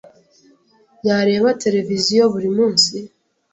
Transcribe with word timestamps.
Yareba 1.07 1.49
televiziyo 1.63 2.21
buri 2.33 2.49
munsi? 2.57 2.95